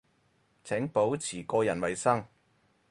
[0.63, 2.25] 請保持個人衛生